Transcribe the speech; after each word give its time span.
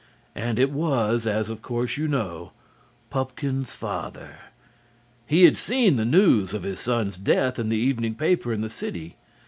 And 0.33 0.57
it 0.57 0.71
was, 0.71 1.27
as 1.27 1.51
of 1.51 1.61
course 1.61 1.95
you 1.95 2.07
know, 2.07 2.53
Pupkin's 3.11 3.75
father. 3.75 4.39
He 5.27 5.43
had 5.43 5.57
seen 5.57 5.95
the 5.95 6.05
news 6.05 6.55
of 6.55 6.63
his 6.63 6.79
son's 6.79 7.17
death 7.19 7.59
in 7.59 7.69
the 7.69 7.77
evening 7.77 8.15
paper 8.15 8.51
in 8.51 8.61
the 8.61 8.69
city. 8.71 9.17